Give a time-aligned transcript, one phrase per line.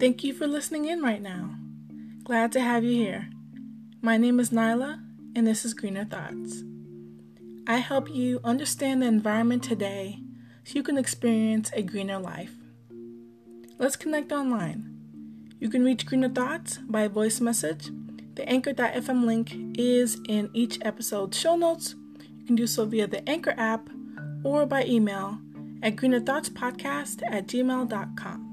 [0.00, 1.56] Thank you for listening in right now.
[2.24, 3.28] Glad to have you here.
[4.00, 4.98] My name is Nyla,
[5.36, 6.62] and this is Greener Thoughts.
[7.66, 10.20] I help you understand the environment today
[10.64, 12.54] so you can experience a greener life.
[13.78, 14.90] Let's connect online.
[15.58, 17.90] You can reach Greener Thoughts by voice message.
[18.36, 21.94] The anchor.fm link is in each episode's show notes.
[22.38, 23.90] You can do so via the Anchor app
[24.44, 25.38] or by email
[25.82, 28.50] at greenerthoughtspodcast at gmail.com.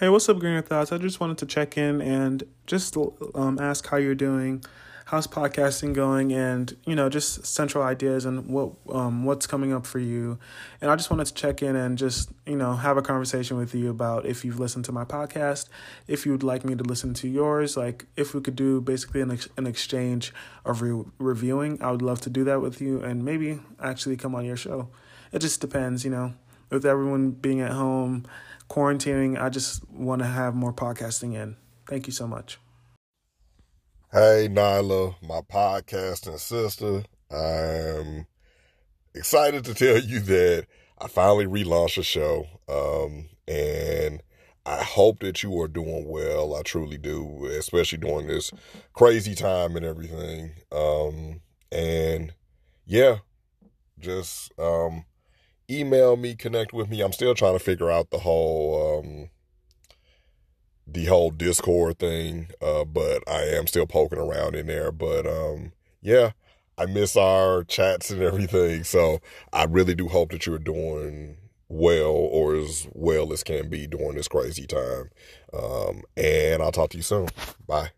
[0.00, 0.92] Hey, what's up, Greener Thoughts?
[0.92, 2.96] I just wanted to check in and just
[3.34, 4.64] um, ask how you're doing,
[5.10, 9.84] how's podcasting going, and you know, just central ideas and what um, what's coming up
[9.84, 10.38] for you.
[10.80, 13.74] And I just wanted to check in and just you know have a conversation with
[13.74, 15.68] you about if you've listened to my podcast,
[16.06, 19.32] if you'd like me to listen to yours, like if we could do basically an
[19.32, 20.32] ex- an exchange
[20.64, 21.82] of re- reviewing.
[21.82, 24.88] I would love to do that with you and maybe actually come on your show.
[25.32, 26.34] It just depends, you know,
[26.70, 28.26] with everyone being at home
[28.70, 31.56] quarantining, I just want to have more podcasting in.
[31.86, 32.58] Thank you so much.
[34.12, 37.04] Hey, Nyla, my podcasting sister.
[37.30, 38.26] I'm
[39.14, 40.66] excited to tell you that
[40.98, 42.44] I finally relaunched a show.
[42.68, 44.20] Um, and
[44.66, 46.56] I hope that you are doing well.
[46.56, 48.50] I truly do, especially during this
[48.94, 50.54] crazy time and everything.
[50.72, 52.34] Um, and
[52.86, 53.18] yeah,
[54.00, 55.04] just um,
[55.70, 57.00] email me, connect with me.
[57.00, 59.30] I'm still trying to figure out the whole um,
[60.92, 64.90] the whole Discord thing, uh, but I am still poking around in there.
[64.90, 66.32] But um, yeah,
[66.76, 68.84] I miss our chats and everything.
[68.84, 69.20] So
[69.52, 71.36] I really do hope that you're doing
[71.68, 75.10] well or as well as can be during this crazy time.
[75.52, 77.28] Um, and I'll talk to you soon.
[77.66, 77.90] Bye.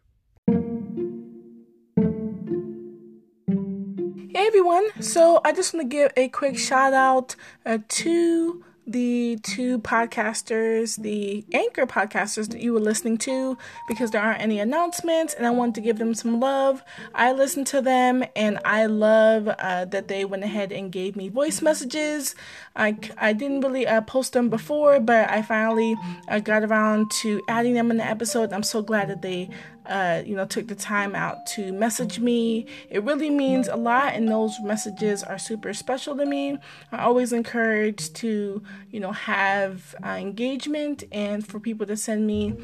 [4.35, 4.89] Hey everyone.
[5.01, 11.01] So I just want to give a quick shout out uh, to the two podcasters,
[11.01, 13.57] the anchor podcasters that you were listening to,
[13.87, 16.83] because there aren't any announcements, and I wanted to give them some love.
[17.15, 21.29] I listened to them, and I love uh, that they went ahead and gave me
[21.29, 22.35] voice messages.
[22.75, 25.95] I, I didn't really uh, post them before, but I finally
[26.29, 28.53] uh, got around to adding them in the episode.
[28.53, 29.49] I'm so glad that they
[29.87, 32.67] uh, you know, took the time out to message me.
[32.91, 36.59] It really means a lot, and those messages are super special to me.
[36.93, 42.55] I always encourage to, you know, have uh, engagement and for people to send me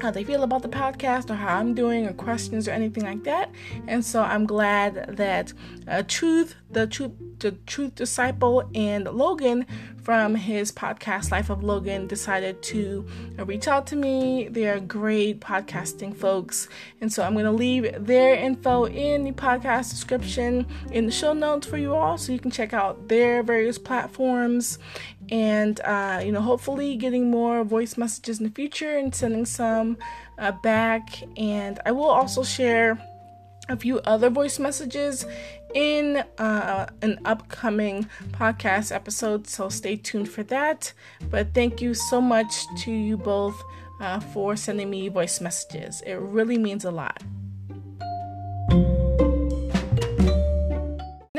[0.00, 3.24] how they feel about the podcast or how I'm doing or questions or anything like
[3.24, 3.50] that.
[3.86, 5.52] And so I'm glad that
[5.86, 9.66] uh, Truth, the Truth, the Truth Disciple, and Logan
[10.02, 13.06] from his podcast Life of Logan decided to
[13.38, 14.48] reach out to me.
[14.48, 16.68] They are great podcasting folks,
[17.00, 21.32] and so I'm going to leave their info in the podcast description in the show
[21.32, 24.78] notes for you all, so you can check out their various platforms
[25.34, 29.98] and uh, you know hopefully getting more voice messages in the future and sending some
[30.38, 31.08] uh, back.
[31.36, 32.96] And i will also share
[33.68, 35.26] a few other voice messages
[35.74, 39.48] in uh, an upcoming podcast episode.
[39.48, 40.92] So stay tuned for that.
[41.30, 42.52] But thank you so much
[42.84, 43.60] to you both
[44.00, 46.00] uh, for sending me voice messages.
[46.06, 47.24] It really means a lot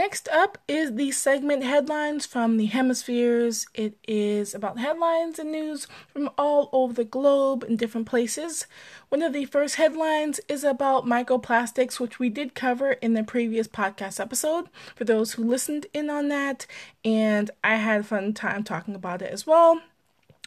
[0.05, 3.65] Next up is the segment headlines from the hemispheres.
[3.73, 8.67] It is about headlines and news from all over the globe in different places.
[9.09, 13.67] One of the first headlines is about microplastics, which we did cover in the previous
[13.67, 16.67] podcast episode for those who listened in on that,
[17.03, 19.81] and I had a fun time talking about it as well.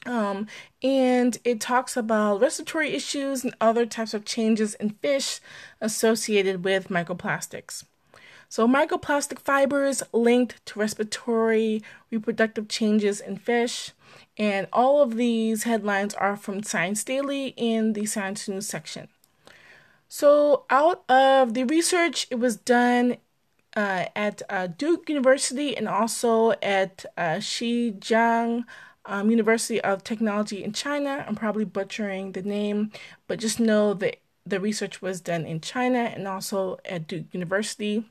[0.07, 0.47] Um,
[0.85, 5.41] and it talks about respiratory issues and other types of changes in fish
[5.81, 7.83] associated with microplastics.
[8.49, 13.93] So, microplastic fibers linked to respiratory reproductive changes in fish.
[14.39, 19.09] And all of these headlines are from Science Daily in the Science News section.
[20.09, 23.19] So, out of the research, it was done
[23.77, 28.65] uh, at uh, Duke University and also at uh, Zhejiang
[29.05, 31.25] um, University of Technology in China.
[31.29, 32.93] I'm probably butchering the name,
[33.27, 34.17] but just know that
[34.47, 38.07] the research was done in China and also at Duke University.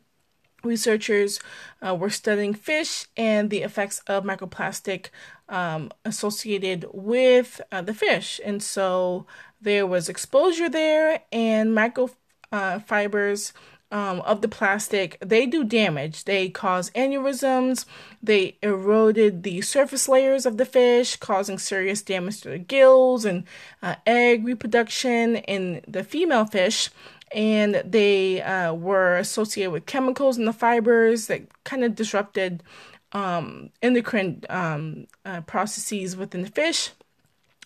[0.68, 1.40] Researchers
[1.86, 5.08] uh, were studying fish and the effects of microplastic
[5.50, 8.40] um, associated with uh, the fish.
[8.44, 9.25] And so
[9.62, 13.54] there was exposure there, and microfibers
[13.90, 16.25] um, of the plastic, they do damage.
[16.25, 17.86] They cause aneurysms.
[18.22, 23.46] They eroded the surface layers of the fish, causing serious damage to the gills and
[23.81, 26.90] uh, egg reproduction in the female fish.
[27.32, 32.64] And they uh, were associated with chemicals in the fibers that kind of disrupted
[33.12, 36.92] um, endocrine um, uh, processes within the fish.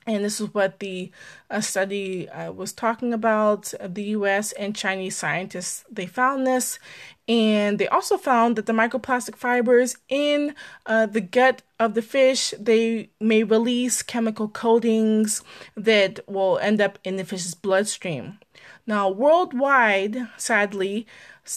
[0.08, 1.12] And this is what the
[1.52, 3.72] uh, study uh, was talking about.
[3.84, 6.80] The US and Chinese scientists, they found this.
[7.28, 10.56] And they also found that the microplastic fibers in
[10.88, 15.44] uh, the gut of the fish, they may release chemical coatings
[15.76, 18.40] that will end up in the fish's bloodstream.
[18.88, 21.06] Now, worldwide, sadly,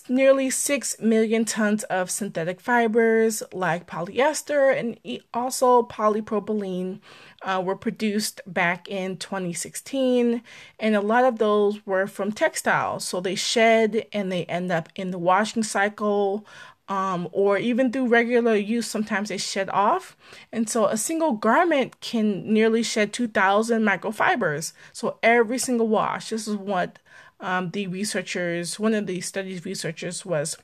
[0.09, 4.99] nearly 6 million tons of synthetic fibers like polyester and
[5.33, 7.01] also polypropylene
[7.43, 10.43] uh, were produced back in 2016,
[10.81, 13.07] and a lot of those were from textiles.
[13.07, 16.47] So they shed and they end up in the washing cycle.
[16.87, 20.19] Um, or even through regular use, sometimes they shed off.
[20.53, 24.75] And so a single garment can nearly shed 2,000 microfibers.
[24.93, 26.99] So every single wash, this is what
[27.41, 30.57] um, the researchers, one of the studies researchers was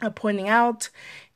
[0.00, 0.90] uh, pointing out.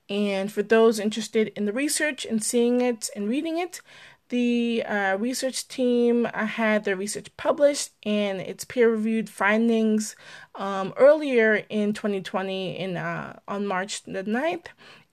[0.09, 3.81] And for those interested in the research and seeing it and reading it,
[4.29, 10.17] the uh, research team uh, had their research published and its peer-reviewed findings
[10.57, 14.67] um, earlier in 2020 in uh, on March the 9th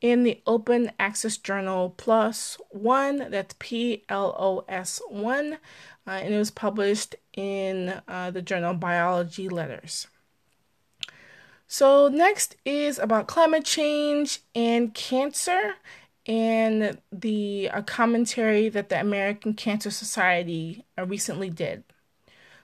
[0.04, 3.32] in the Open Access Journal Plus One.
[3.32, 5.54] That's P L O S One,
[6.06, 10.08] uh, and it was published in uh, the journal Biology Letters.
[11.68, 15.76] So next is about climate change and cancer
[16.26, 21.84] and the a commentary that the American Cancer Society uh, recently did.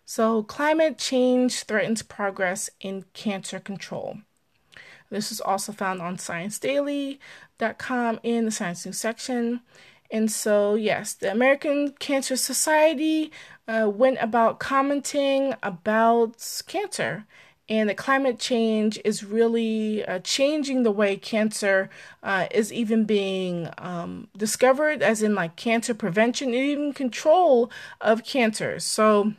[0.05, 4.19] So, climate change threatens progress in cancer control.
[5.09, 9.61] This is also found on ScienceDaily.com in the Science News section.
[10.11, 13.31] And so, yes, the American Cancer Society
[13.67, 17.25] uh, went about commenting about cancer
[17.69, 21.91] and the climate change is really uh, changing the way cancer
[22.23, 27.69] uh, is even being um, discovered, as in like cancer prevention and even control
[28.01, 28.79] of cancer.
[28.79, 29.33] So,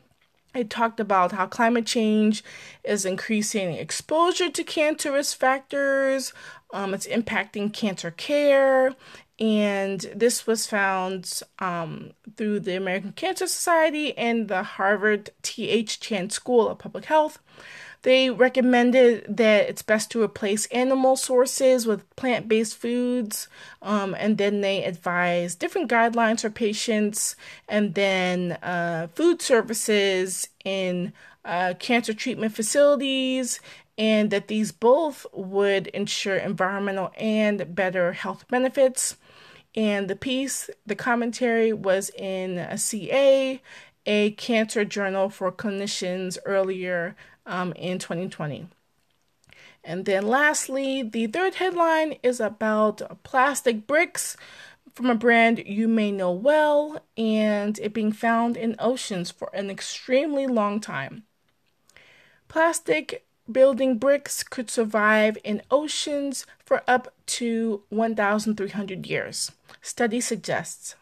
[0.54, 2.42] it talked about how climate change
[2.84, 6.32] is increasing exposure to cancerous factors,
[6.72, 8.94] um, it's impacting cancer care,
[9.38, 15.98] and this was found um, through the American Cancer Society and the Harvard T.H.
[15.98, 17.38] Chan School of Public Health.
[18.02, 23.48] They recommended that it's best to replace animal sources with plant based foods.
[23.82, 27.36] Um, and then they advise different guidelines for patients
[27.68, 31.12] and then uh, food services in
[31.44, 33.60] uh, cancer treatment facilities.
[33.98, 39.16] And that these both would ensure environmental and better health benefits.
[39.76, 43.60] And the piece, the commentary was in a CA,
[44.06, 47.14] a cancer journal for clinicians earlier
[47.50, 48.68] um, in 2020.
[49.82, 54.36] And then lastly, the third headline is about plastic bricks
[54.94, 59.70] from a brand you may know well and it being found in oceans for an
[59.70, 61.24] extremely long time.
[62.48, 70.94] Plastic building bricks could survive in oceans for up to 1,300 years, study suggests.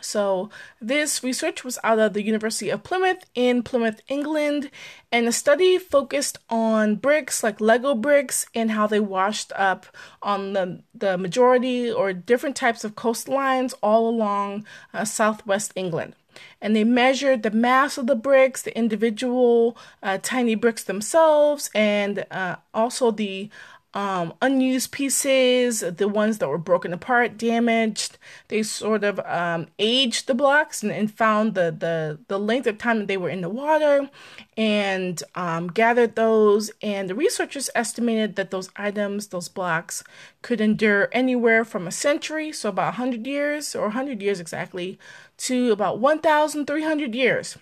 [0.00, 0.50] So,
[0.80, 4.70] this research was out of the University of Plymouth in Plymouth, England,
[5.10, 9.86] and the study focused on bricks like Lego bricks and how they washed up
[10.22, 16.14] on the, the majority or different types of coastlines all along uh, southwest England.
[16.60, 22.24] And they measured the mass of the bricks, the individual uh, tiny bricks themselves, and
[22.30, 23.50] uh, also the
[23.94, 28.18] um, unused pieces, the ones that were broken apart, damaged.
[28.48, 32.76] They sort of um, aged the blocks and, and, found the, the, the length of
[32.76, 34.10] time that they were in the water
[34.56, 36.70] and um, gathered those.
[36.82, 40.04] And the researchers estimated that those items, those blocks,
[40.42, 44.98] could endure anywhere from a century, so about 100 years, or 100 years exactly,
[45.38, 47.56] to about 1,300 years.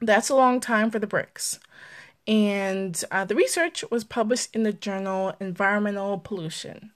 [0.00, 1.58] That's a long time for the bricks
[2.26, 6.92] and uh, the research was published in the journal Environmental Pollution.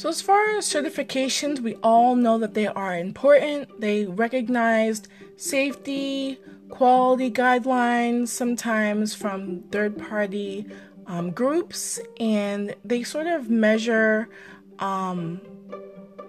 [0.00, 3.82] So, as far as certifications, we all know that they are important.
[3.82, 6.38] They recognized safety,
[6.70, 10.66] quality guidelines, sometimes from third party
[11.06, 14.30] um, groups, and they sort of measure
[14.78, 15.42] um,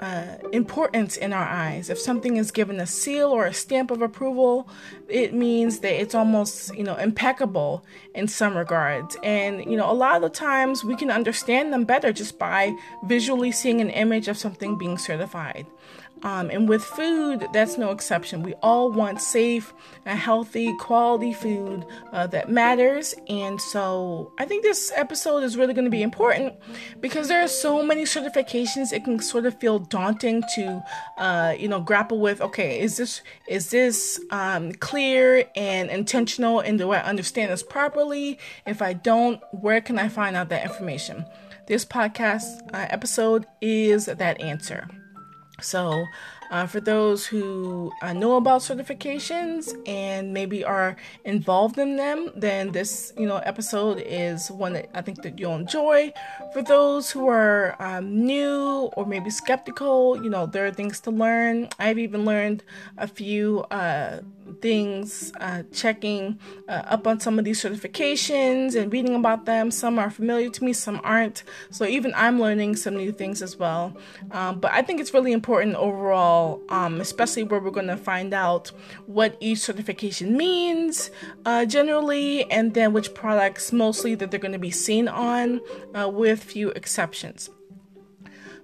[0.01, 1.89] uh, importance in our eyes.
[1.89, 4.67] If something is given a seal or a stamp of approval,
[5.07, 9.15] it means that it's almost, you know, impeccable in some regards.
[9.23, 12.75] And, you know, a lot of the times we can understand them better just by
[13.05, 15.67] visually seeing an image of something being certified.
[16.23, 18.43] Um, and with food, that's no exception.
[18.43, 19.73] We all want safe
[20.05, 23.15] and healthy, quality food uh, that matters.
[23.27, 26.53] And so I think this episode is really going to be important
[26.99, 28.93] because there are so many certifications.
[28.93, 30.83] It can sort of feel daunting to,
[31.17, 32.41] uh, you know, grapple with.
[32.41, 36.59] Okay, is this is this um, clear and intentional?
[36.59, 38.37] And do I understand this properly?
[38.65, 41.25] If I don't, where can I find out that information?
[41.67, 44.87] This podcast uh, episode is that answer.
[45.61, 46.07] So,
[46.51, 52.73] uh, for those who uh, know about certifications and maybe are involved in them, then
[52.73, 56.11] this you know episode is one that I think that you'll enjoy.
[56.51, 61.11] For those who are um, new or maybe skeptical, you know there are things to
[61.11, 61.69] learn.
[61.79, 62.63] I've even learned
[62.97, 64.19] a few uh,
[64.51, 69.71] things, uh, checking uh, up on some of these certifications and reading about them.
[69.71, 71.43] Some are familiar to me, some aren't.
[71.69, 73.95] So even I'm learning some new things as well.
[74.31, 78.33] Um, but I think it's really important overall um, especially where we're going to find
[78.33, 78.71] out
[79.05, 81.11] what each certification means
[81.45, 85.61] uh, generally, and then which products mostly that they're going to be seen on,
[85.93, 87.49] uh, with few exceptions.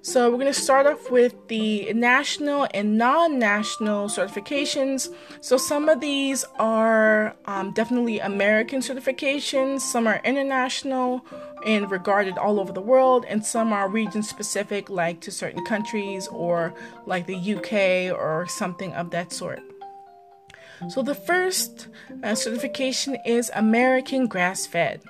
[0.07, 5.13] So, we're going to start off with the national and non national certifications.
[5.41, 11.25] So, some of these are um, definitely American certifications, some are international
[11.65, 16.29] and regarded all over the world, and some are region specific, like to certain countries
[16.29, 16.73] or
[17.05, 19.59] like the UK or something of that sort.
[20.87, 21.89] So, the first
[22.23, 25.01] uh, certification is American grass fed.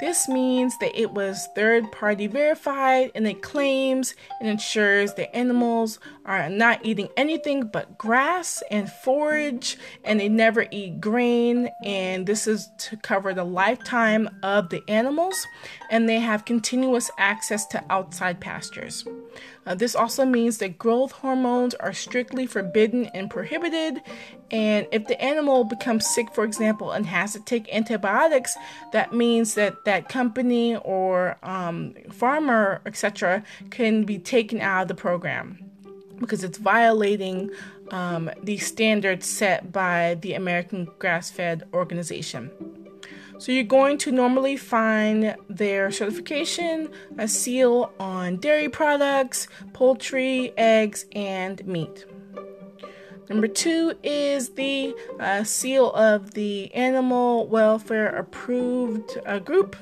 [0.00, 5.98] This means that it was third party verified and it claims and ensures that animals
[6.26, 11.70] are not eating anything but grass and forage and they never eat grain.
[11.84, 15.46] And this is to cover the lifetime of the animals
[15.90, 19.06] and they have continuous access to outside pastures.
[19.66, 24.00] Uh, this also means that growth hormones are strictly forbidden and prohibited.
[24.50, 28.56] And if the animal becomes sick, for example, and has to take antibiotics,
[28.92, 34.94] that means that that company or um, farmer, etc., can be taken out of the
[34.94, 35.58] program
[36.18, 37.50] because it's violating
[37.90, 42.50] um, the standards set by the American Grass Fed Organization.
[43.38, 51.04] So you're going to normally find their certification, a seal on dairy products, poultry, eggs,
[51.12, 52.06] and meat.
[53.28, 59.76] Number two is the uh, seal of the Animal Welfare Approved uh, Group.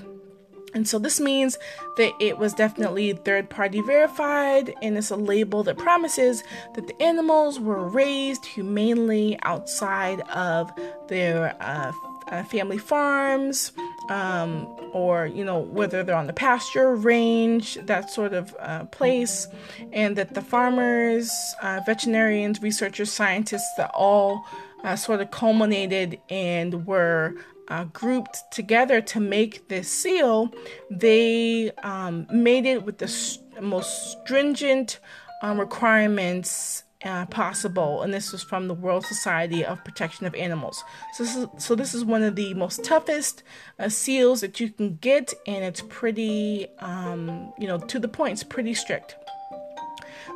[0.74, 1.56] And so this means
[1.96, 6.42] that it was definitely third party verified, and it's a label that promises
[6.74, 10.72] that the animals were raised humanely outside of
[11.08, 11.92] their uh,
[12.28, 13.72] uh, family farms,
[14.08, 19.46] um, or you know whether they're on the pasture range, that sort of uh, place,
[19.92, 21.30] and that the farmers,
[21.62, 24.44] uh, veterinarians, researchers, scientists, that all
[24.84, 27.34] uh, sort of culminated and were
[27.68, 30.52] uh, grouped together to make this seal,
[30.90, 35.00] they um, made it with the st- most stringent
[35.42, 40.82] um, requirements uh, possible, and this was from the World Society of Protection of Animals.
[41.12, 43.42] So, this is, so this is one of the most toughest
[43.78, 48.32] uh, seals that you can get, and it's pretty, um, you know, to the point.
[48.32, 49.16] It's pretty strict.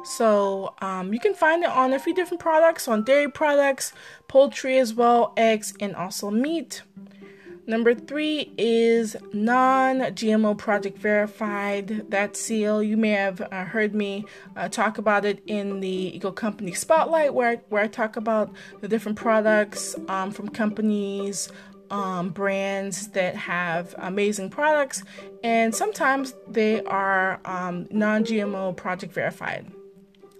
[0.04, 3.92] So um, you can find it on a few different products, on dairy products,
[4.28, 6.82] poultry as well, eggs, and also meat.
[7.68, 12.10] Number three is non GMO Project Verified.
[12.10, 14.24] That seal, you may have uh, heard me
[14.56, 18.88] uh, talk about it in the Eco Company Spotlight, where, where I talk about the
[18.88, 21.52] different products um, from companies,
[21.90, 25.02] um, brands that have amazing products,
[25.44, 29.70] and sometimes they are um, non GMO Project Verified.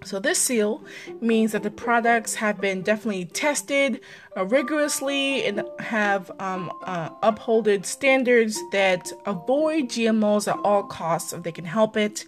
[0.05, 0.85] So, this seal
[1.21, 4.01] means that the products have been definitely tested
[4.37, 11.43] uh, rigorously and have um, uh, upholded standards that avoid GMOs at all costs if
[11.43, 12.25] they can help it.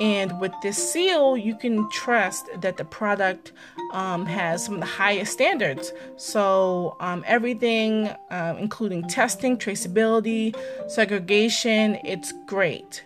[0.00, 3.52] And with this seal, you can trust that the product
[3.92, 5.92] um, has some of the highest standards.
[6.16, 10.56] So, um, everything, uh, including testing, traceability,
[10.88, 13.04] segregation, it's great.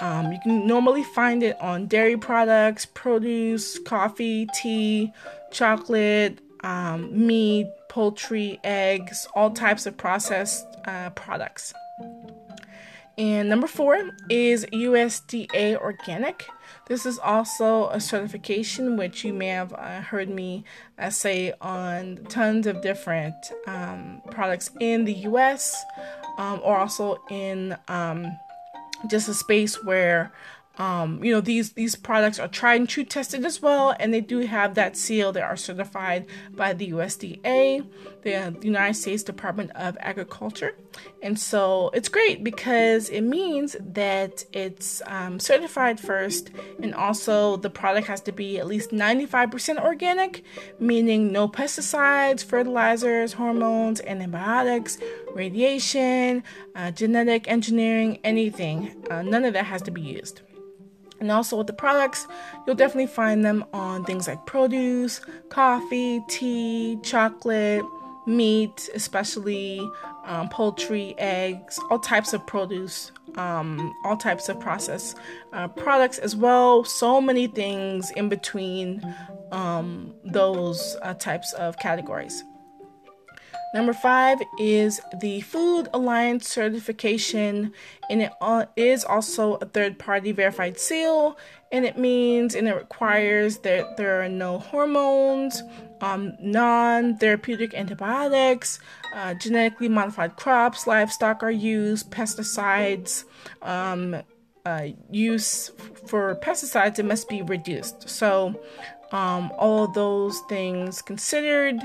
[0.00, 5.12] Um, you can normally find it on dairy products, produce, coffee, tea,
[5.50, 11.72] chocolate, um, meat, poultry, eggs, all types of processed uh, products.
[13.18, 16.46] And number four is USDA Organic.
[16.86, 20.64] This is also a certification which you may have uh, heard me
[20.98, 23.34] uh, say on tons of different
[23.66, 25.82] um, products in the US
[26.36, 28.26] um, or also in um,
[29.08, 30.32] just a space where
[30.78, 34.20] um, you know these these products are tried and true tested as well and they
[34.20, 35.32] do have that seal.
[35.32, 37.40] They are certified by the usda
[38.22, 40.74] the united states department of agriculture.
[41.22, 46.50] And so it's great because it means that it's um, certified first
[46.82, 50.42] and also the product has to be at least 95% organic
[50.78, 54.98] meaning no pesticides fertilizers hormones antibiotics
[55.32, 56.42] radiation
[56.74, 59.04] uh, genetic engineering anything.
[59.10, 60.42] Uh, none of that has to be used
[61.26, 62.28] and also with the products,
[62.64, 67.84] you'll definitely find them on things like produce, coffee, tea, chocolate,
[68.26, 69.80] meat, especially
[70.24, 75.16] um, poultry, eggs, all types of produce, um, all types of processed
[75.52, 76.84] uh, products as well.
[76.84, 79.02] So many things in between
[79.50, 82.44] um, those uh, types of categories.
[83.74, 87.72] Number five is the Food Alliance certification,
[88.08, 88.32] and it
[88.76, 91.36] is also a third party verified seal.
[91.72, 95.62] And it means and it requires that there are no hormones,
[96.00, 98.78] um, non therapeutic antibiotics,
[99.14, 103.24] uh, genetically modified crops, livestock are used, pesticides.
[103.62, 104.22] Um,
[104.64, 105.70] uh, use
[106.06, 108.08] for pesticides, it must be reduced.
[108.08, 108.60] So,
[109.12, 111.80] um, all those things considered.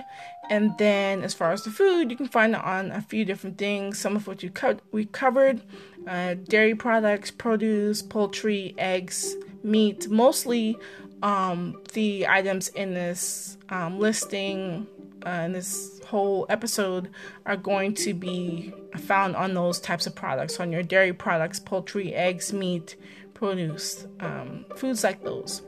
[0.52, 3.58] And then, as far as the food, you can find it on a few different
[3.58, 5.62] things, some of which co- we covered
[6.06, 10.10] uh, dairy products, produce, poultry, eggs, meat.
[10.10, 10.78] Mostly
[11.24, 14.88] um, the items in this um, listing,
[15.26, 17.08] uh, in this whole episode,
[17.46, 22.14] are going to be found on those types of products on your dairy products, poultry,
[22.14, 22.98] eggs, meat,
[23.34, 25.62] produce, um, foods like those.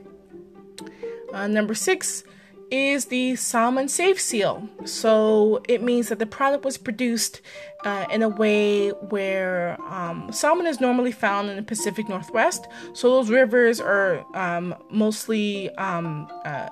[1.34, 2.26] Uh, number six
[2.74, 4.68] is the Salmon Safe Seal.
[4.84, 7.40] So it means that the product was produced
[7.86, 12.68] uh, in a way where um, salmon is normally found in the Pacific Northwest.
[12.94, 16.70] So those rivers are um, mostly um, uh,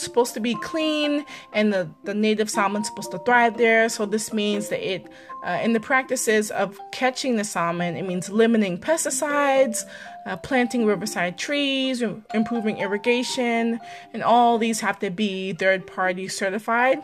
[0.00, 3.88] supposed to be clean and the, the native salmon supposed to thrive there.
[3.88, 5.06] So this means that it,
[5.44, 9.84] uh, in the practices of catching the salmon, it means limiting pesticides,
[10.26, 12.02] uh, planting riverside trees,
[12.34, 13.80] improving irrigation,
[14.12, 17.02] and all these have to be third party certified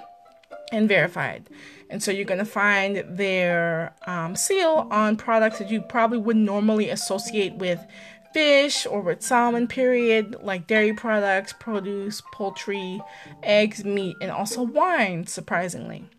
[0.72, 1.48] and verified.
[1.90, 6.36] And so you're going to find their um, seal on products that you probably would
[6.36, 7.78] normally associate with
[8.34, 13.00] fish or with salmon, period, like dairy products, produce, poultry,
[13.42, 16.10] eggs, meat, and also wine, surprisingly.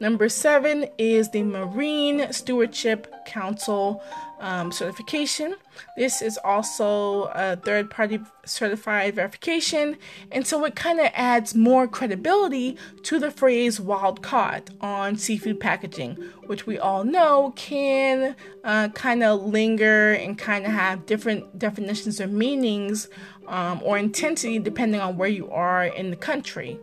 [0.00, 4.02] Number seven is the Marine Stewardship Council
[4.40, 5.56] um, certification.
[5.96, 9.96] This is also a third party certified verification,
[10.30, 15.60] and so it kind of adds more credibility to the phrase wild caught on seafood
[15.60, 16.14] packaging,
[16.46, 22.20] which we all know can uh, kind of linger and kind of have different definitions
[22.20, 23.08] or meanings
[23.48, 26.78] um, or intensity depending on where you are in the country.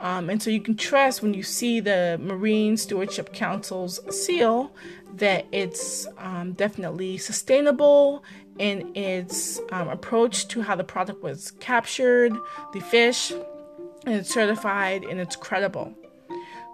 [0.00, 4.72] Um, and so you can trust when you see the Marine Stewardship Council's seal
[5.14, 8.24] that it's um, definitely sustainable
[8.58, 12.32] in its um, approach to how the product was captured,
[12.72, 15.94] the fish, and it's certified and it's credible.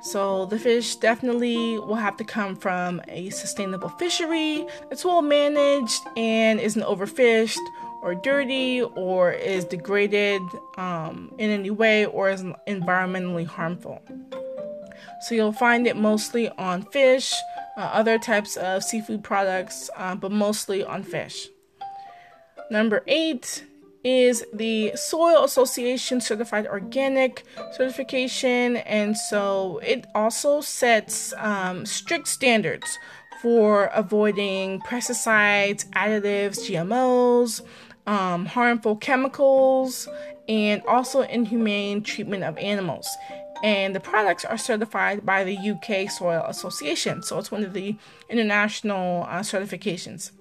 [0.03, 6.03] So the fish definitely will have to come from a sustainable fishery that's well managed
[6.17, 7.59] and isn't overfished
[8.03, 10.43] or dirty or is degraded
[10.77, 14.01] um, in any way or is environmentally harmful.
[15.21, 17.35] So you'll find it mostly on fish,
[17.77, 21.49] uh, other types of seafood products, uh, but mostly on fish.
[22.71, 23.65] Number eight
[24.05, 32.99] is the Soil Association Certified Organic certification, and so it also sets um, strict standards
[33.43, 37.63] for avoiding pesticides, additives, GMOs,
[38.07, 40.09] um, harmful chemicals,
[40.49, 43.09] and also inhumane treatment of animals.
[43.63, 47.97] And the products are certified by the UK Soil Association, so it's one of the
[48.29, 50.33] international uh, certifications.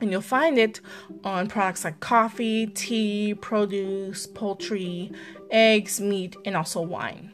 [0.00, 0.80] And you'll find it
[1.22, 5.12] on products like coffee, tea, produce, poultry,
[5.50, 7.32] eggs, meat, and also wine.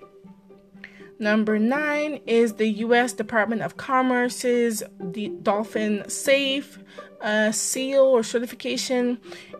[1.19, 3.13] Number nine is the U.S.
[3.13, 4.83] Department of Commerce's
[5.43, 6.79] Dolphin Safe
[7.21, 9.19] uh, seal or certification.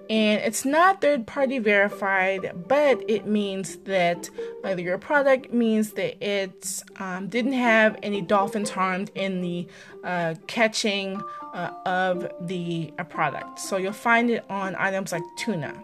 [0.09, 4.29] And it's not third party verified, but it means that
[4.65, 9.69] either your product means that it um, didn't have any dolphins harmed in the
[10.03, 11.23] uh, catching
[11.55, 13.61] uh, of the uh, product.
[13.61, 15.75] So you'll find it on items like tuna.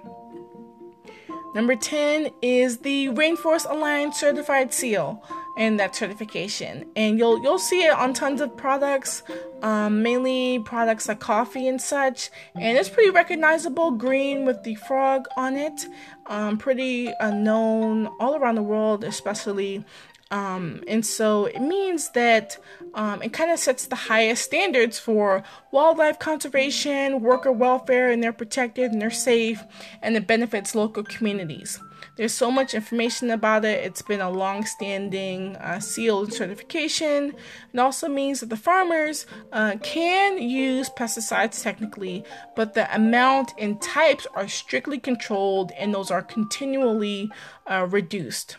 [1.55, 5.23] Number 10 is the Rainforest Alliance Certified Seal
[5.57, 6.85] and that certification.
[6.97, 9.23] And you'll you'll see it on tons of products,
[9.63, 12.31] um, mainly products like coffee and such.
[12.55, 15.87] And it's pretty recognizable, green with the frog on it.
[16.27, 19.85] Um, pretty uh, known all around the world, especially
[20.31, 22.59] um, and so it means that
[22.95, 28.33] um, it kind of sets the highest standards for wildlife conservation, worker welfare, and they're
[28.33, 29.63] protected and they're safe,
[30.03, 31.79] and it benefits local communities.
[32.17, 33.85] There's so much information about it.
[33.85, 37.35] It's been a long standing uh, seal certification.
[37.73, 43.81] It also means that the farmers uh, can use pesticides technically, but the amount and
[43.83, 47.31] types are strictly controlled and those are continually
[47.67, 48.57] uh, reduced.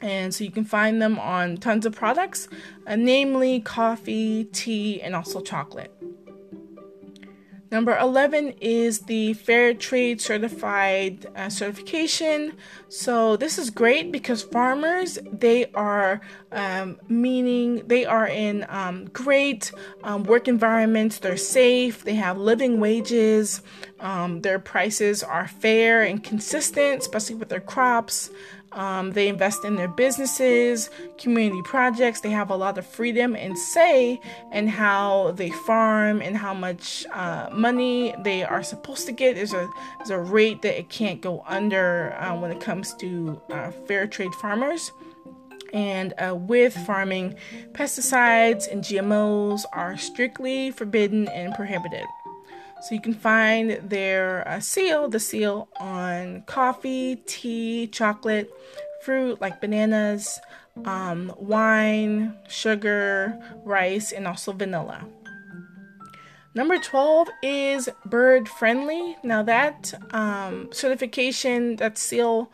[0.00, 2.48] And so you can find them on tons of products,
[2.88, 6.01] uh, namely coffee, tea, and also chocolate.
[7.72, 12.52] Number 11 is the Fair Trade Certified uh, certification.
[12.90, 16.20] So this is great because farmers, they are
[16.52, 19.72] um, meaning they are in um, great
[20.04, 21.18] um, work environments.
[21.18, 22.04] They're safe.
[22.04, 23.62] They have living wages.
[24.00, 28.28] Um, their prices are fair and consistent, especially with their crops.
[28.74, 32.20] Um, they invest in their businesses, community projects.
[32.20, 34.20] They have a lot of freedom and say
[34.52, 39.34] in how they farm and how much uh, money they are supposed to get.
[39.34, 43.40] There's a there's a rate that it can't go under uh, when it comes to
[43.50, 44.92] uh, fair trade farmers.
[45.72, 47.36] And uh, with farming,
[47.72, 52.04] pesticides and GMOs are strictly forbidden and prohibited.
[52.82, 58.50] So you can find their uh, seal, the seal on coffee, tea, chocolate,
[59.02, 60.40] fruit like bananas,
[60.84, 65.04] um, wine, sugar, rice, and also vanilla.
[66.54, 69.16] Number 12 is bird friendly.
[69.22, 72.50] Now, that um, certification, that seal,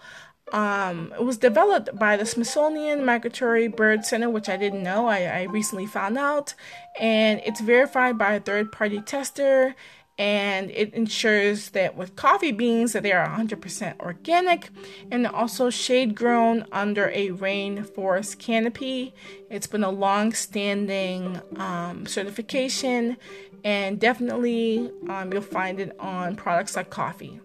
[0.52, 5.06] um, it was developed by the Smithsonian Migratory Bird Center, which I didn't know.
[5.06, 6.54] I, I recently found out.
[7.00, 9.74] And it's verified by a third party tester
[10.18, 14.70] and it ensures that with coffee beans that they are 100% organic
[15.10, 19.14] and also shade grown under a rainforest canopy.
[19.48, 23.16] It's been a long standing um, certification
[23.64, 27.40] and definitely um, you'll find it on products like coffee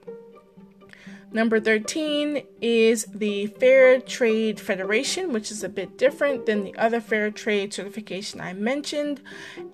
[1.34, 7.02] Number 13 is the Fair Trade Federation, which is a bit different than the other
[7.02, 9.20] fair trade certification I mentioned.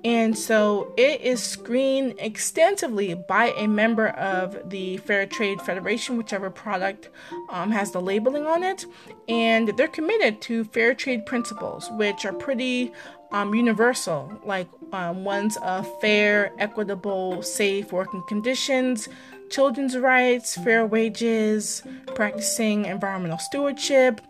[0.06, 6.50] And so it is screened extensively by a member of the Fair Trade Federation, whichever
[6.50, 7.10] product
[7.50, 8.86] um, has the labeling on it.
[9.28, 12.94] And they're committed to fair trade principles, which are pretty
[13.34, 19.10] um, universal, like um, ones of fair, equitable, safe working conditions
[19.50, 21.84] children's rights, fair wages,
[22.16, 24.22] practicing environmental stewardship,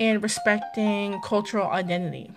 [0.00, 2.30] and respecting cultural identity.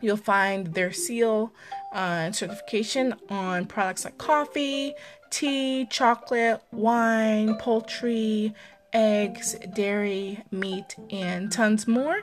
[0.00, 1.52] You'll find their seal
[1.94, 4.94] uh, and certification on products like coffee,
[5.30, 8.54] tea, chocolate, wine, poultry,
[8.92, 12.22] eggs, dairy, meat, and tons more.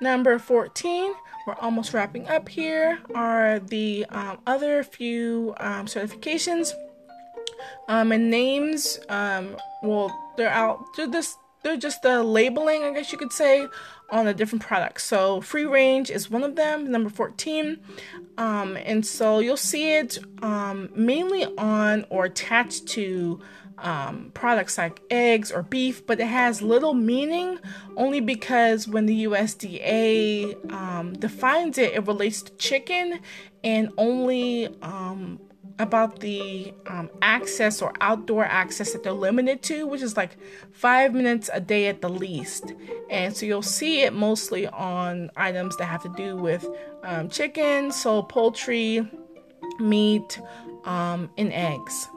[0.00, 1.14] Number 14,
[1.46, 6.72] we're almost wrapping up here, are the um, other few um, certifications
[7.88, 10.84] um, and names, um, well, they're out.
[10.96, 11.36] They're this.
[11.62, 13.66] They're just the labeling, I guess you could say,
[14.10, 15.04] on the different products.
[15.04, 17.78] So free range is one of them, number 14.
[18.38, 23.40] Um, and so you'll see it um, mainly on or attached to
[23.78, 27.58] um, products like eggs or beef, but it has little meaning
[27.96, 33.20] only because when the USDA um, defines it, it relates to chicken
[33.64, 35.40] and only um,
[35.78, 40.36] about the um, access or outdoor access that they're limited to, which is like
[40.72, 42.72] five minutes a day at the least.
[43.10, 46.66] And so you'll see it mostly on items that have to do with
[47.02, 49.08] um, chicken, so poultry,
[49.78, 50.40] meat,
[50.84, 52.08] um, and eggs.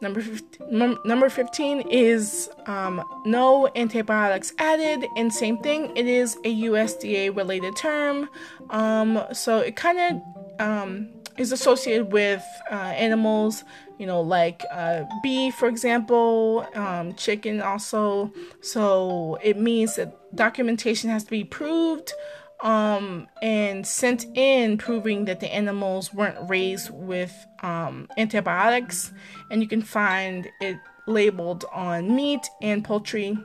[0.00, 6.62] Number 15, number 15 is um, no antibiotics added, and same thing, it is a
[6.62, 8.28] USDA related term.
[8.70, 10.22] Um, so it kind of
[10.58, 13.64] um, is associated with uh, animals,
[13.98, 18.32] you know, like uh, beef, for example, um, chicken also.
[18.60, 22.12] So it means that documentation has to be proved
[22.60, 29.12] um, and sent in proving that the animals weren't raised with um, antibiotics.
[29.50, 33.38] And you can find it labeled on meat and poultry.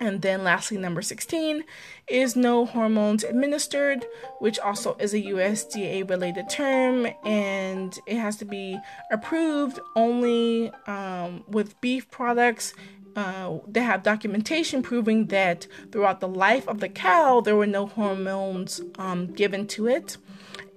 [0.00, 1.64] And then, lastly, number 16
[2.06, 4.04] is no hormones administered,
[4.38, 8.78] which also is a USDA related term, and it has to be
[9.10, 12.74] approved only um, with beef products
[13.16, 17.86] uh, they have documentation proving that throughout the life of the cow, there were no
[17.86, 20.18] hormones um, given to it.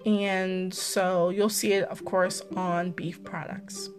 [0.05, 3.89] And so you'll see it, of course, on beef products.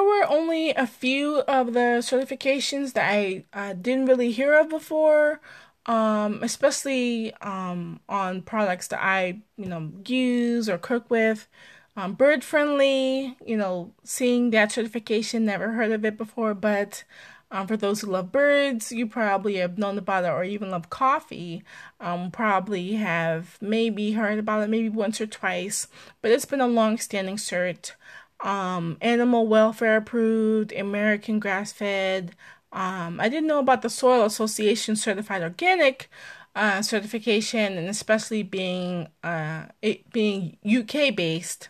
[0.00, 4.70] There were only a few of the certifications that I uh, didn't really hear of
[4.70, 5.42] before,
[5.84, 11.48] um, especially um, on products that I, you know, use or cook with
[11.96, 17.04] um, bird friendly, you know, seeing that certification, never heard of it before, but
[17.50, 20.88] um, for those who love birds, you probably have known about it or even love
[20.88, 21.62] coffee.
[22.00, 25.88] Um, probably have maybe heard about it maybe once or twice,
[26.22, 27.92] but it's been a long standing cert.
[28.42, 32.34] Um, animal welfare approved, American grass fed.
[32.72, 36.08] Um, I didn't know about the Soil Association certified organic,
[36.54, 41.68] uh, certification, and especially being uh, it being UK based.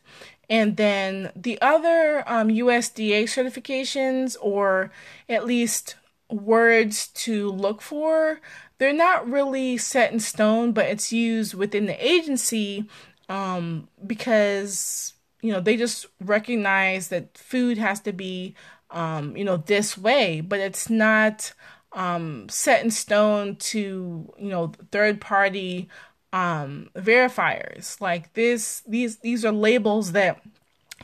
[0.48, 4.90] And then the other um, USDA certifications, or
[5.28, 5.94] at least
[6.28, 8.40] words to look for,
[8.78, 12.88] they're not really set in stone, but it's used within the agency
[13.28, 18.54] um, because you know they just recognize that food has to be
[18.90, 21.52] um, you know this way, but it's not
[21.92, 25.88] um, set in stone to you know third party
[26.32, 28.00] um, verifiers.
[28.00, 30.42] Like this, these these are labels that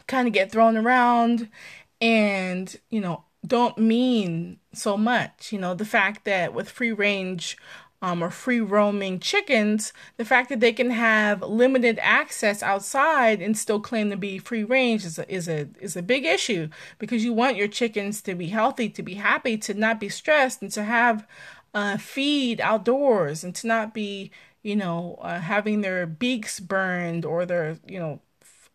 [0.07, 1.49] kind of get thrown around,
[2.01, 5.53] and you know don't mean so much.
[5.53, 7.57] You know the fact that with free range
[8.07, 13.59] um, or free roaming chickens, the fact that they can have limited access outside and
[13.59, 16.69] still claim to be free range is a, is a is a big issue
[17.01, 20.63] because you want your chickens to be healthy, to be happy, to not be stressed,
[20.63, 21.27] and to have
[21.75, 24.31] uh, feed outdoors, and to not be
[24.63, 28.21] you know uh, having their beaks burned or their you know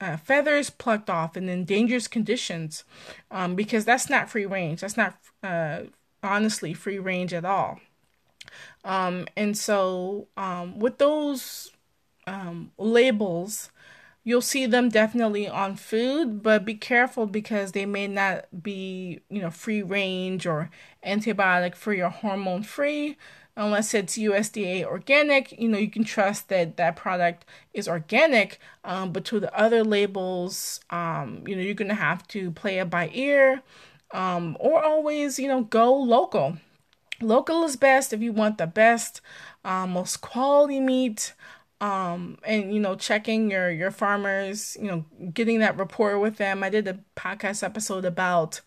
[0.02, 2.84] uh, feathers plucked off and in dangerous conditions
[3.32, 4.82] um, because that's not free range.
[4.82, 5.84] That's not uh,
[6.22, 7.80] honestly free range at all.
[8.84, 11.72] Um, and so um, with those
[12.28, 13.70] um, labels,
[14.24, 19.42] you'll see them definitely on food, but be careful because they may not be, you
[19.42, 20.70] know, free range or
[21.06, 23.18] antibiotic free or hormone free.
[23.58, 28.60] Unless it's USDA organic, you know, you can trust that that product is organic.
[28.86, 32.80] Um, but to the other labels, um, you know, you're going to have to play
[32.80, 33.62] it by ear
[34.14, 36.58] um, or always, you know, go local
[37.22, 39.22] local is best if you want the best
[39.64, 41.34] um, most quality meat
[41.82, 46.64] um, and you know checking your your farmers you know getting that rapport with them.
[46.64, 48.62] I did a podcast episode about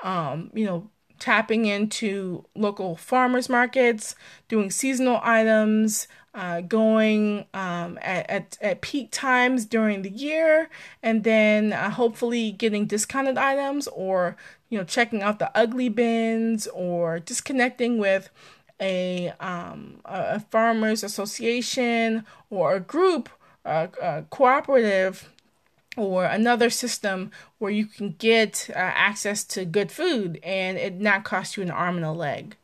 [0.00, 4.14] um, you know tapping into local farmers markets
[4.48, 10.70] doing seasonal items uh, going um, at, at, at peak times during the year
[11.02, 14.36] and then uh, hopefully getting discounted items or
[14.70, 18.30] you know checking out the ugly bins or just connecting with
[18.80, 23.28] a, um, a farmers association or a group
[23.64, 25.28] a, a cooperative
[25.96, 31.24] or another system where you can get uh, access to good food and it not
[31.24, 32.56] cost you an arm and a leg.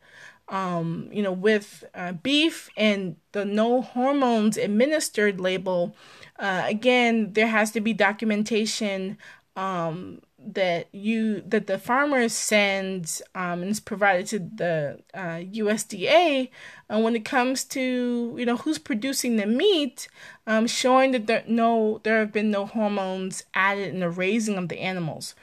[0.49, 5.97] Um, you know, with uh, beef and the no hormones administered label,
[6.39, 9.19] uh, again, there has to be documentation
[9.57, 16.51] um, that you that the farmers send um, and is provided to the uh, USDA
[16.91, 20.09] uh, when it comes to you know who's producing the meat,
[20.47, 24.69] um, showing that there no there have been no hormones added in the raising of
[24.69, 25.35] the animals,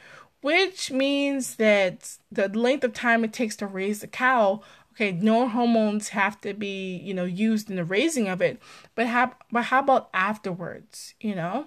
[0.41, 4.61] which means that the length of time it takes to raise the cow
[4.93, 8.59] okay no hormones have to be you know used in the raising of it
[8.93, 11.65] but how but how about afterwards you know?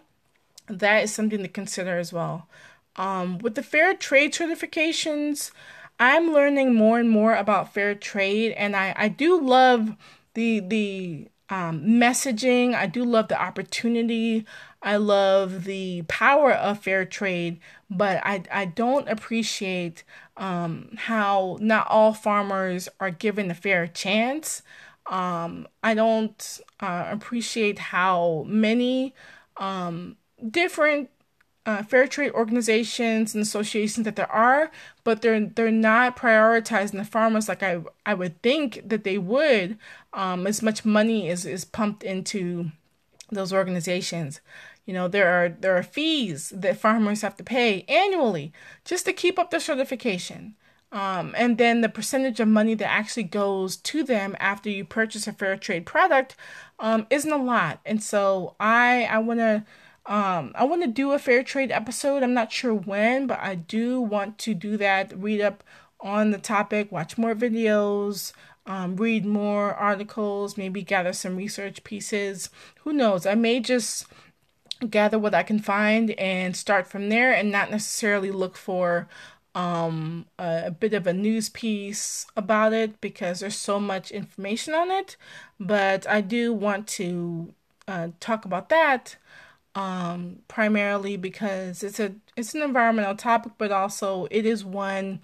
[0.69, 2.49] That is something to consider as well
[2.97, 5.51] um, with the fair trade certifications
[5.99, 9.95] i'm learning more and more about fair trade and i i do love
[10.35, 14.45] the the um, messaging i do love the opportunity
[14.83, 20.03] i love the power of fair trade but i i don't appreciate
[20.37, 24.63] um, how not all farmers are given a fair chance.
[25.07, 29.15] Um, I don't uh, appreciate how many
[29.57, 30.17] um,
[30.51, 31.11] different
[31.67, 34.71] uh, fair trade organizations and associations that there are,
[35.05, 39.77] but they're they're not prioritizing the farmers like I I would think that they would.
[40.13, 42.71] Um, as much money is is pumped into
[43.31, 44.41] those organizations.
[44.87, 48.53] You know, there are there are fees that farmers have to pay annually
[48.85, 50.55] just to keep up their certification.
[50.93, 55.27] Um, and then the percentage of money that actually goes to them after you purchase
[55.27, 56.37] a fair trade product
[56.79, 57.81] um, isn't a lot.
[57.85, 59.65] And so I I want to
[60.09, 62.23] um, I want to do a fair trade episode.
[62.23, 65.13] I'm not sure when, but I do want to do that.
[65.17, 65.65] Read up
[66.01, 68.33] on the topic, watch more videos,
[68.67, 72.51] um, read more articles, maybe gather some research pieces.
[72.81, 73.27] Who knows?
[73.27, 74.07] I may just
[74.91, 79.09] gather what I can find and start from there and not necessarily look for
[79.55, 84.75] um, a, a, bit of a news piece about it because there's so much information
[84.75, 85.17] on it.
[85.59, 87.55] But I do want to
[87.89, 89.17] uh, talk about that
[89.77, 95.21] um, primarily because it's a it's an environmental topic, but also it is one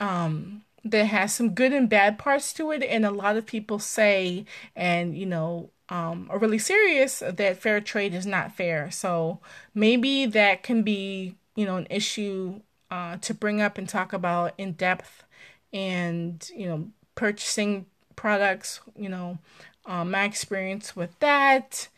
[0.00, 2.82] um, that has some good and bad parts to it.
[2.84, 7.80] And a lot of people say, and you know, um, are really serious that fair
[7.80, 8.90] trade is not fair.
[8.90, 9.40] So
[9.74, 14.54] maybe that can be, you know, an issue uh, to bring up and talk about
[14.58, 15.24] in depth
[15.72, 19.38] and, you know, purchasing products, you know,
[19.86, 21.88] um, my experience with that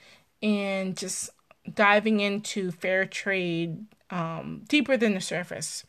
[0.42, 1.30] and just
[1.74, 5.84] diving into fair trade um, deeper than the surface.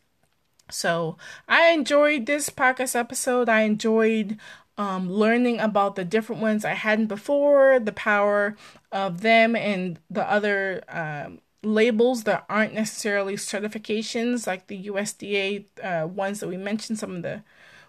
[0.70, 1.18] So
[1.48, 3.50] I enjoyed this podcast episode.
[3.50, 4.38] I enjoyed
[4.78, 8.56] um, learning about the different ones I hadn't before, the power
[8.92, 16.08] of them and the other um, labels that aren't necessarily certifications, like the USDA uh,
[16.08, 17.44] ones that we mentioned, some of the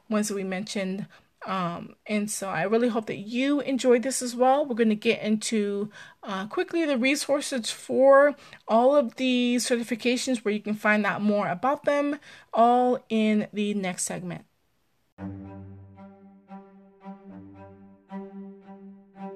[0.09, 1.07] ones that we mentioned.
[1.45, 4.65] Um, and so I really hope that you enjoyed this as well.
[4.65, 5.91] We're going to get into
[6.23, 8.37] uh, quickly the resources for
[8.69, 12.19] all of the certifications where you can find out more about them,
[12.53, 14.45] all in the next segment.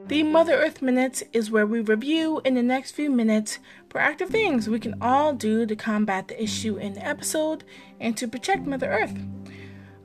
[0.06, 4.68] The Mother Earth Minute is where we review in the next few minutes proactive things
[4.68, 7.64] we can all do to combat the issue in the episode
[7.98, 9.18] and to protect Mother Earth.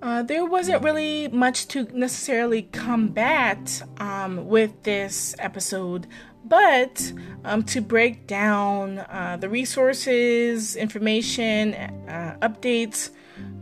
[0.01, 6.07] Uh, there wasn't really much to necessarily combat um, with this episode,
[6.43, 7.13] but
[7.45, 13.11] um, to break down uh, the resources, information, uh, updates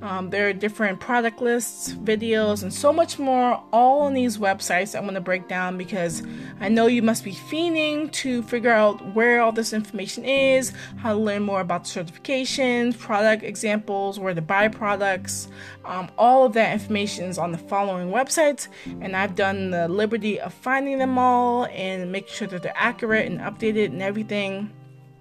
[0.02, 4.96] um, there are different product lists, videos, and so much more all on these websites
[4.96, 6.24] I'm going to break down because
[6.62, 11.14] I know you must be fiending to figure out where all this information is, how
[11.14, 15.50] to learn more about certifications, product examples, where to buy products.
[15.84, 18.70] Um, all of that information is on the following websites,
[19.02, 23.30] and I've done the liberty of finding them all and making sure that they're accurate
[23.30, 24.72] and updated and everything.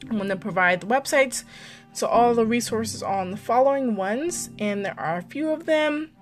[0.08, 1.42] I'm going to provide the websites
[1.98, 5.66] so all the resources are on the following ones, and there are a few of
[5.66, 6.12] them.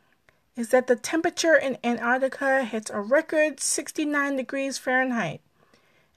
[0.57, 5.41] is that the temperature in Antarctica hits a record 69 degrees Fahrenheit.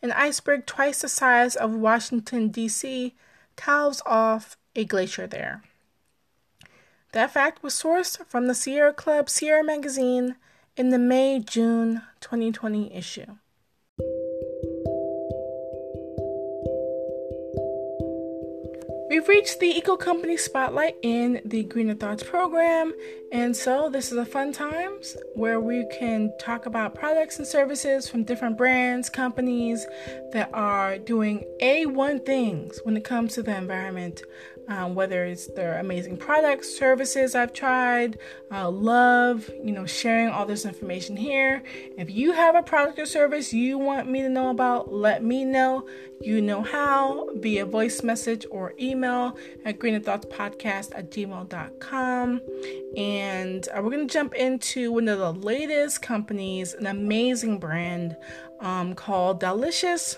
[0.01, 3.16] An iceberg twice the size of Washington, D.C.,
[3.55, 5.63] calves off a glacier there.
[7.13, 10.36] That fact was sourced from the Sierra Club Sierra magazine
[10.76, 13.38] in the May June 2020 issue.
[19.13, 22.93] We've reached the Eco Company spotlight in the Greener Thoughts program,
[23.32, 28.09] and so this is a fun times where we can talk about products and services
[28.09, 29.86] from different brands, companies
[30.32, 34.24] that are doing A1 things when it comes to the environment
[34.68, 38.18] um, whether it's their amazing products, services I've tried.
[38.51, 41.64] I love, you know, sharing all this information here.
[41.97, 45.45] If you have a product or service you want me to know about, let me
[45.45, 45.88] know.
[46.22, 52.41] You know how via voice message or email at greenerthoughtspodcast at gmail.com.
[52.95, 58.16] And uh, we're going to jump into one of the latest companies, an amazing brand
[58.61, 60.18] um, called Dahlicious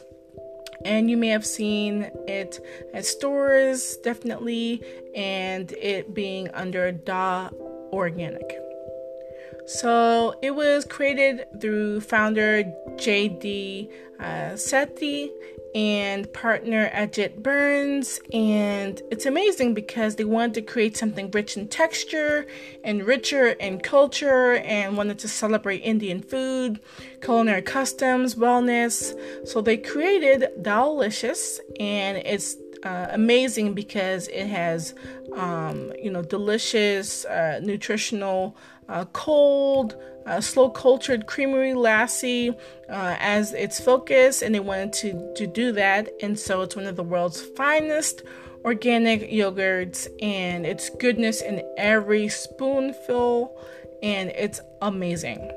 [0.83, 2.59] and you may have seen it
[2.93, 4.81] at stores definitely
[5.15, 7.49] and it being under da
[7.91, 8.59] organic.
[9.65, 12.63] So it was created through founder
[12.97, 15.29] jd uh, sethi
[15.75, 18.21] and partner Ajit Burns.
[18.33, 22.47] And it's amazing because they wanted to create something rich in texture
[22.85, 26.79] and richer in culture and wanted to celebrate Indian food,
[27.21, 29.13] culinary customs, wellness.
[29.45, 34.95] So they created Dahlicious, and it's uh, amazing because it has,
[35.33, 38.55] um, you know, delicious, uh, nutritional,
[38.87, 42.55] uh, cold, uh, slow cultured creamery lassi
[42.89, 46.09] uh, as its focus, and they wanted to, to do that.
[46.21, 48.23] And so it's one of the world's finest
[48.63, 53.55] organic yogurts, and it's goodness in every spoonful,
[54.01, 55.51] and it's amazing.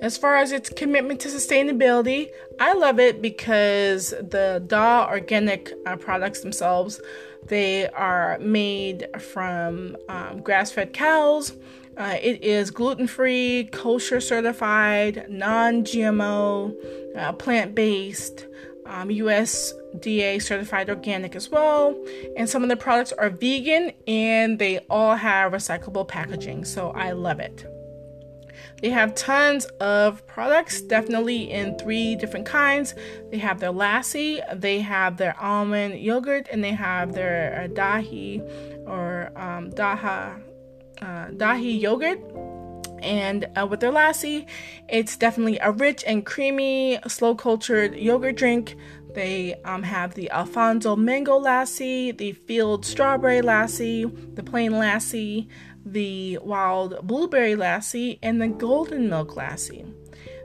[0.00, 5.96] As far as its commitment to sustainability, I love it because the DA organic uh,
[5.96, 7.00] products themselves,
[7.44, 11.52] they are made from um, grass-fed cows.
[11.96, 16.74] Uh, it is gluten-free, kosher certified, non-GMO,
[17.16, 18.46] uh, plant-based,
[18.84, 21.96] um, USDA certified organic as well.
[22.36, 26.64] And some of the products are vegan and they all have recyclable packaging.
[26.64, 27.66] So I love it.
[28.82, 32.94] They have tons of products, definitely in three different kinds.
[33.30, 38.42] They have their lassi, they have their almond yogurt, and they have their uh, dahi
[38.86, 40.42] or um, daha
[41.02, 42.20] uh, dahi yogurt.
[43.02, 44.46] And uh, with their lassi,
[44.88, 48.76] it's definitely a rich and creamy, slow cultured yogurt drink.
[49.14, 55.48] They um, have the Alphonso mango lassi, the field strawberry lassi, the plain lassi,
[55.84, 59.90] the wild blueberry lassi, and the golden milk lassi.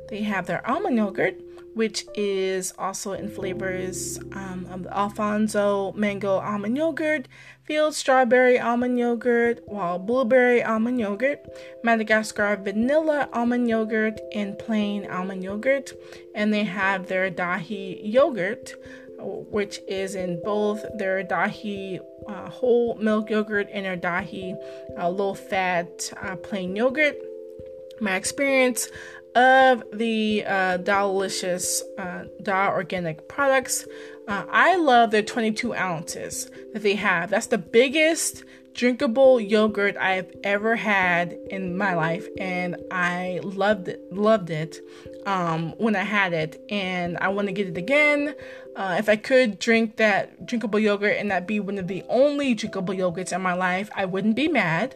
[0.10, 1.36] They have their almond yogurt,
[1.74, 7.28] which is also in flavors um, of the Alphonso mango almond yogurt,
[7.64, 11.40] field strawberry almond yogurt, wild blueberry almond yogurt,
[11.84, 15.94] Madagascar vanilla almond yogurt, and plain almond yogurt.
[16.36, 18.74] And they have their dahi yogurt,
[19.20, 24.56] which is in both their dahi uh, whole milk yogurt and their dahi
[24.98, 27.16] uh, low fat uh, plain yogurt.
[28.00, 28.90] My experience
[29.36, 33.86] of the uh, Dahlicious uh, Da Organic products.
[34.28, 37.30] Uh, I love their 22 ounces that they have.
[37.30, 44.12] That's the biggest drinkable yogurt I've ever had in my life, and I loved it.
[44.12, 44.80] Loved it
[45.26, 48.36] um, when I had it, and I want to get it again.
[48.76, 52.54] Uh, if I could drink that drinkable yogurt and that be one of the only
[52.54, 54.96] drinkable yogurts in my life, I wouldn't be mad.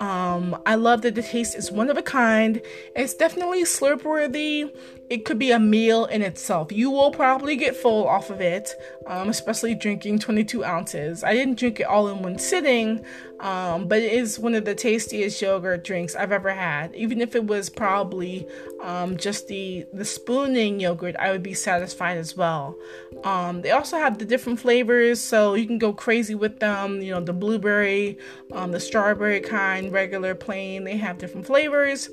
[0.00, 2.62] Um, I love that the taste is one of a kind.
[2.96, 4.72] It's definitely slurp worthy.
[5.10, 6.70] It could be a meal in itself.
[6.70, 8.76] You will probably get full off of it,
[9.08, 11.24] um, especially drinking 22 ounces.
[11.24, 13.04] I didn't drink it all in one sitting,
[13.40, 16.94] um, but it is one of the tastiest yogurt drinks I've ever had.
[16.94, 18.46] Even if it was probably
[18.80, 22.76] um, just the the spooning yogurt, I would be satisfied as well.
[23.24, 27.02] Um, they also have the different flavors, so you can go crazy with them.
[27.02, 28.16] You know, the blueberry,
[28.52, 30.84] um, the strawberry kind, regular, plain.
[30.84, 32.10] They have different flavors.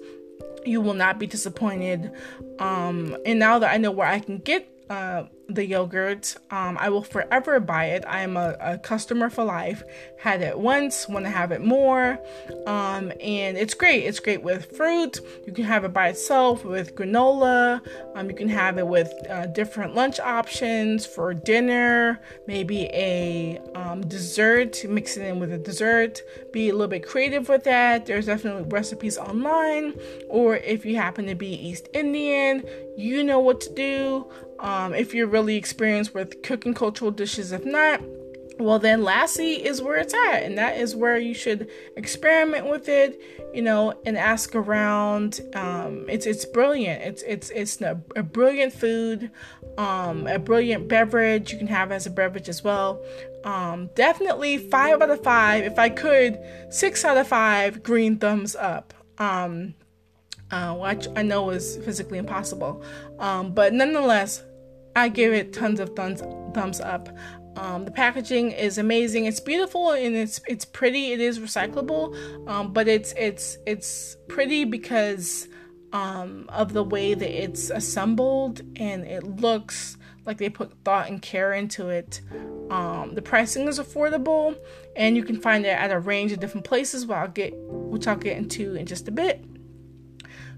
[0.65, 2.11] You will not be disappointed.
[2.59, 6.35] Um, and now that I know where I can get uh, the yogurt.
[6.51, 8.03] Um, I will forever buy it.
[8.07, 9.83] I am a, a, customer for life.
[10.19, 12.19] Had it once, want to have it more.
[12.65, 14.03] Um, and it's great.
[14.03, 15.19] It's great with fruit.
[15.45, 17.81] You can have it by itself with granola.
[18.15, 24.01] Um, you can have it with uh, different lunch options for dinner, maybe a um,
[24.01, 26.21] dessert, mix it in with a dessert.
[26.51, 28.05] Be a little bit creative with that.
[28.05, 29.93] There's definitely recipes online.
[30.29, 32.63] Or if you happen to be East Indian,
[32.97, 34.27] you know what to do.
[34.59, 38.01] Um, if you're really experienced with cooking cultural dishes, if not,
[38.59, 42.89] well then lassi is where it's at, and that is where you should experiment with
[42.89, 43.21] it,
[43.53, 45.41] you know, and ask around.
[45.53, 47.01] Um, it's it's brilliant.
[47.03, 49.31] It's it's it's a, a brilliant food,
[49.77, 51.51] um, a brilliant beverage.
[51.51, 53.03] You can have as a beverage as well.
[53.43, 55.63] Um, definitely five out of five.
[55.63, 56.39] If I could,
[56.69, 57.83] six out of five.
[57.83, 58.93] Green thumbs up.
[59.19, 59.75] Um,
[60.51, 62.83] uh, which I know is physically impossible.
[63.19, 64.43] Um, but nonetheless,
[64.95, 66.21] I give it tons of thumbs
[66.53, 67.09] thumbs up.
[67.55, 69.25] Um, the packaging is amazing.
[69.25, 71.11] It's beautiful and it's it's pretty.
[71.11, 75.47] It is recyclable, um, but it's it's it's pretty because
[75.93, 81.21] um, of the way that it's assembled and it looks like they put thought and
[81.21, 82.21] care into it.
[82.69, 84.57] Um, the pricing is affordable,
[84.95, 87.05] and you can find it at a range of different places.
[87.05, 89.43] Which I'll get, which I'll get into in just a bit.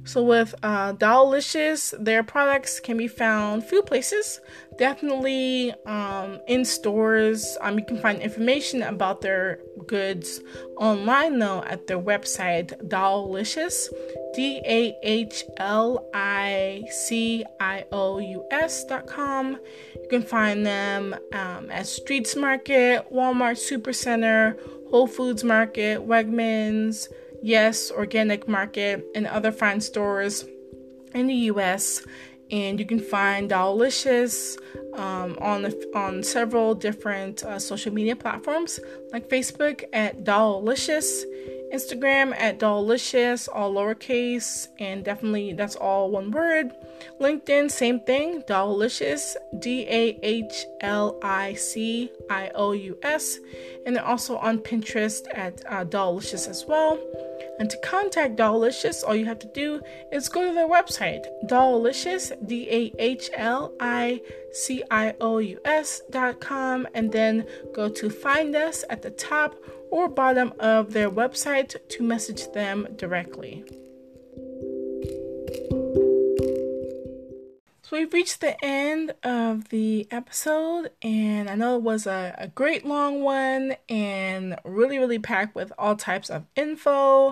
[0.05, 4.39] So with uh, Dahlicious, their products can be found few places,
[4.77, 7.57] definitely um, in stores.
[7.61, 10.39] Um, you can find information about their goods
[10.77, 13.89] online though at their website Dahlicious,
[14.33, 19.59] D A H L I C I O U S dot com.
[19.95, 27.09] You can find them um, at Streets Market, Walmart Supercenter, Whole Foods Market, Wegmans.
[27.41, 30.45] Yes Organic Market, and other fine stores
[31.13, 32.05] in the US.
[32.51, 34.57] And you can find Dahlicious
[34.95, 38.79] um, on the, on several different uh, social media platforms
[39.13, 41.23] like Facebook at Dahlicious,
[41.71, 46.71] Instagram at Dahlicious, all lowercase, and definitely that's all one word.
[47.21, 53.37] LinkedIn, same thing, Dahlicious, D A H L I C I O U S,
[53.85, 56.97] and they're also on Pinterest at uh, Dahlicious as well.
[57.59, 59.81] And to contact Dahlicious, all you have to do
[60.13, 64.21] is go to their website, Dahlicious, D A H L I
[64.53, 69.11] C I O U S dot com, and then go to find us at the
[69.11, 69.55] top
[69.91, 73.65] or bottom of their website to message them directly.
[77.89, 82.47] So we've reached the end of the episode, and I know it was a, a
[82.47, 87.29] great long one and really, really packed with all types of info.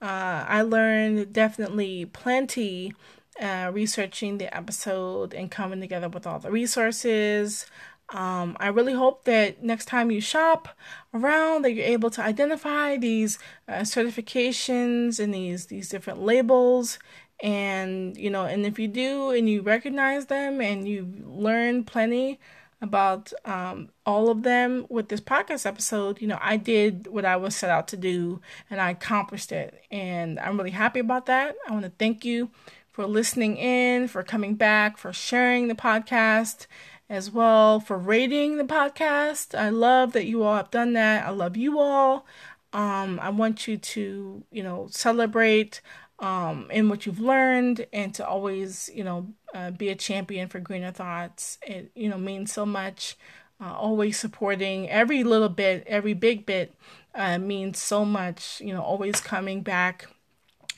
[0.00, 2.94] Uh, I learned definitely plenty
[3.38, 7.66] uh, researching the episode and coming together with all the resources.
[8.08, 10.70] Um, I really hope that next time you shop
[11.12, 13.38] around that you're able to identify these
[13.68, 16.98] uh, certifications and these these different labels
[17.40, 22.38] and you know and if you do and you recognize them and you learn plenty
[22.80, 27.36] about um, all of them with this podcast episode you know i did what i
[27.36, 31.54] was set out to do and i accomplished it and i'm really happy about that
[31.68, 32.50] i want to thank you
[32.98, 36.66] for listening in, for coming back, for sharing the podcast
[37.08, 39.56] as well, for rating the podcast.
[39.56, 41.24] I love that you all have done that.
[41.24, 42.26] I love you all.
[42.72, 45.80] Um, I want you to, you know, celebrate
[46.18, 50.60] um, in what you've learned and to always, you know, uh, be a champion for
[50.60, 51.58] greener thoughts.
[51.62, 53.16] It, you know, means so much.
[53.60, 56.74] Uh, always supporting every little bit, every big bit
[57.14, 58.60] uh, means so much.
[58.60, 60.06] You know, always coming back,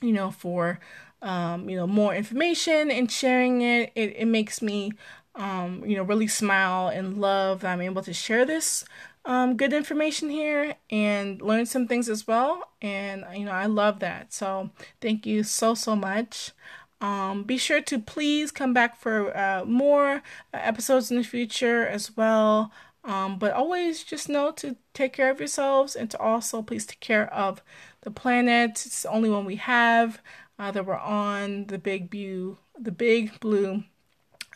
[0.01, 0.79] you know, for,
[1.21, 3.91] um, you know, more information and sharing it.
[3.95, 4.93] It, it makes me,
[5.35, 8.83] um, you know, really smile and love that I'm able to share this
[9.25, 12.63] um, good information here and learn some things as well.
[12.81, 14.33] And, you know, I love that.
[14.33, 16.51] So thank you so, so much.
[16.99, 20.19] Um, be sure to please come back for uh, more uh,
[20.53, 22.71] episodes in the future as well.
[23.03, 26.99] Um, but always just know to take care of yourselves and to also please take
[26.99, 27.63] care of
[28.01, 28.71] the planet.
[28.85, 30.21] It's the only one we have
[30.59, 33.83] uh, that we're on, the big blue, the big blue,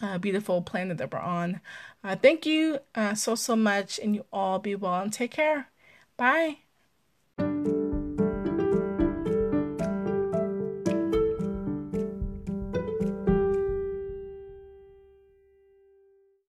[0.02, 1.62] uh, beautiful planet that we're on.
[2.04, 5.70] Uh, thank you uh, so, so much, and you all be well and take care.
[6.18, 6.58] Bye.